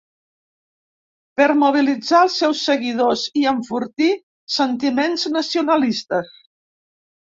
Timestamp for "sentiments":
4.57-5.29